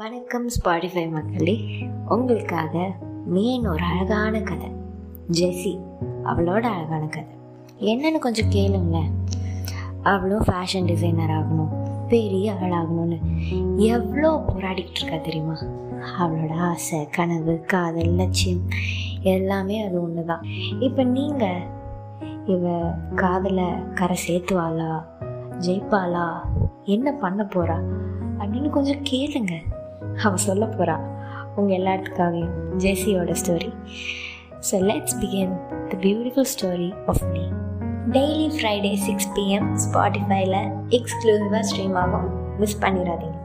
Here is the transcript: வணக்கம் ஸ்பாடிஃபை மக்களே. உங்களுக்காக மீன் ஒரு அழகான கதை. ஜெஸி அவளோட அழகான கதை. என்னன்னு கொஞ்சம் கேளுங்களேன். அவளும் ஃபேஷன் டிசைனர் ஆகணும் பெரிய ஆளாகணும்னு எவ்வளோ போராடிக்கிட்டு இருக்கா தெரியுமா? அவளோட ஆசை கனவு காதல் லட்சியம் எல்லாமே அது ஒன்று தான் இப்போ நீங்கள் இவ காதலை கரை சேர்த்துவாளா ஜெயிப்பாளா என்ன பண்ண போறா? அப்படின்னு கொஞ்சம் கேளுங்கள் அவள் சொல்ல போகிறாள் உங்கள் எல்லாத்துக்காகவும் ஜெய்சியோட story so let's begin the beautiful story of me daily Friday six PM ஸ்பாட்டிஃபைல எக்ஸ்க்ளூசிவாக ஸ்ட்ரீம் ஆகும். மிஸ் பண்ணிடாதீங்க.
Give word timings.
வணக்கம் 0.00 0.46
ஸ்பாடிஃபை 0.48 1.10
மக்களே. 1.10 1.60
உங்களுக்காக 2.08 2.92
மீன் 3.26 3.66
ஒரு 3.66 3.82
அழகான 3.82 4.40
கதை. 4.40 4.68
ஜெஸி 5.32 5.72
அவளோட 6.24 6.60
அழகான 6.60 7.06
கதை. 7.06 7.34
என்னன்னு 7.80 8.18
கொஞ்சம் 8.18 8.50
கேளுங்களேன். 8.50 9.10
அவளும் 10.02 10.42
ஃபேஷன் 10.42 10.84
டிசைனர் 10.84 11.30
ஆகணும் 11.30 11.72
பெரிய 12.08 12.52
ஆளாகணும்னு 12.52 13.18
எவ்வளோ 13.76 14.44
போராடிக்கிட்டு 14.46 15.00
இருக்கா 15.00 15.16
தெரியுமா? 15.16 15.58
அவளோட 16.18 16.52
ஆசை 16.52 17.08
கனவு 17.08 17.60
காதல் 17.60 18.14
லட்சியம் 18.14 18.62
எல்லாமே 19.20 19.84
அது 19.84 20.02
ஒன்று 20.02 20.24
தான் 20.24 20.42
இப்போ 20.78 21.02
நீங்கள் 21.02 21.62
இவ 22.46 22.92
காதலை 23.14 23.64
கரை 23.94 24.18
சேர்த்துவாளா 24.28 25.04
ஜெயிப்பாளா 25.58 26.28
என்ன 26.84 27.12
பண்ண 27.12 27.42
போறா? 27.42 27.78
அப்படின்னு 28.38 28.70
கொஞ்சம் 28.70 29.02
கேளுங்கள் 29.02 29.69
அவள் 30.24 30.44
சொல்ல 30.48 30.66
போகிறாள் 30.66 31.04
உங்கள் 31.56 31.76
எல்லாத்துக்காகவும் 31.78 32.52
ஜெய்சியோட 32.76 33.34
story 33.42 33.72
so 34.70 34.76
let's 34.90 35.16
begin 35.20 35.54
the 35.88 35.96
beautiful 36.00 36.50
story 36.54 36.92
of 37.06 37.24
me 37.32 37.44
daily 38.12 38.46
Friday 38.56 38.94
six 38.94 39.28
PM 39.36 39.68
ஸ்பாட்டிஃபைல 39.84 40.56
எக்ஸ்க்ளூசிவாக 40.88 41.62
ஸ்ட்ரீம் 41.70 41.94
ஆகும். 41.94 42.58
மிஸ் 42.58 42.78
பண்ணிடாதீங்க. 42.82 43.38